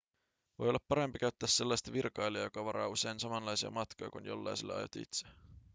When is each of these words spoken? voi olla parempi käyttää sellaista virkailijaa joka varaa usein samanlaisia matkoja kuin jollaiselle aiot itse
voi 0.59 0.69
olla 0.69 0.79
parempi 0.87 1.19
käyttää 1.19 1.49
sellaista 1.49 1.93
virkailijaa 1.93 2.45
joka 2.45 2.65
varaa 2.65 2.87
usein 2.87 3.19
samanlaisia 3.19 3.71
matkoja 3.71 4.09
kuin 4.11 4.25
jollaiselle 4.25 4.75
aiot 4.75 4.95
itse 4.95 5.27